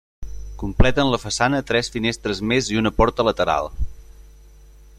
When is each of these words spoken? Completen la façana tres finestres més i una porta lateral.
Completen 0.61 1.11
la 1.15 1.19
façana 1.25 1.59
tres 1.71 1.91
finestres 1.97 2.41
més 2.53 2.71
i 2.77 2.79
una 2.81 2.93
porta 3.03 3.27
lateral. 3.29 3.71